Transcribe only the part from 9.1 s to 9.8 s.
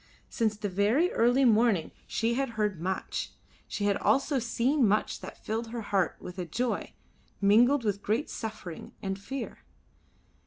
fear.